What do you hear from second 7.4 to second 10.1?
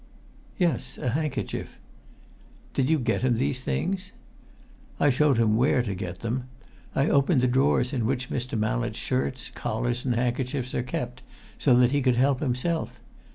the drawers in which Mr. Mallett's shirts, collars